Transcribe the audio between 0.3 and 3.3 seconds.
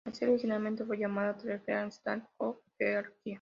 originalmente fue llamada "The Great State of Georgia".